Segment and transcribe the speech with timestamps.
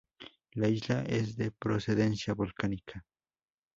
[0.53, 3.05] La isla es de procedencia volcánica.